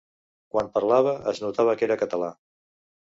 Quan 0.53 0.69
parlava, 0.77 1.13
es 1.31 1.41
notava 1.43 1.75
que 1.81 1.85
era 1.89 1.99
català. 2.05 2.31